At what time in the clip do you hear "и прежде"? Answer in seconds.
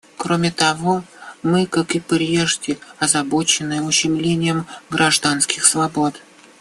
1.93-2.79